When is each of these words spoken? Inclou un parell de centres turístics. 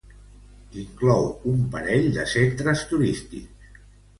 Inclou 0.83 1.27
un 1.53 1.61
parell 1.75 2.09
de 2.17 2.27
centres 2.33 2.85
turístics. 2.95 3.77